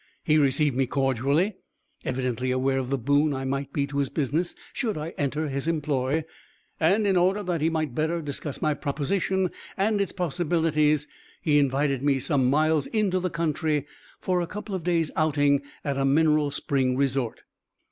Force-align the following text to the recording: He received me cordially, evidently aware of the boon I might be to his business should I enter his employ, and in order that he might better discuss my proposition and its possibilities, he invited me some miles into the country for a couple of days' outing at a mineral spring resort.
He 0.23 0.39
received 0.39 0.75
me 0.75 0.87
cordially, 0.87 1.57
evidently 2.03 2.49
aware 2.49 2.79
of 2.79 2.89
the 2.89 2.97
boon 2.97 3.35
I 3.35 3.45
might 3.45 3.71
be 3.71 3.85
to 3.85 3.99
his 3.99 4.09
business 4.09 4.55
should 4.73 4.97
I 4.97 5.09
enter 5.09 5.47
his 5.47 5.67
employ, 5.67 6.23
and 6.79 7.05
in 7.05 7.15
order 7.15 7.43
that 7.43 7.61
he 7.61 7.69
might 7.69 7.93
better 7.93 8.19
discuss 8.19 8.63
my 8.63 8.73
proposition 8.73 9.51
and 9.77 10.01
its 10.01 10.11
possibilities, 10.11 11.07
he 11.43 11.59
invited 11.59 12.01
me 12.01 12.17
some 12.19 12.49
miles 12.49 12.87
into 12.87 13.19
the 13.19 13.29
country 13.29 13.85
for 14.19 14.41
a 14.41 14.47
couple 14.47 14.73
of 14.73 14.83
days' 14.83 15.11
outing 15.15 15.61
at 15.83 15.99
a 15.99 16.03
mineral 16.03 16.49
spring 16.49 16.97
resort. 16.97 17.43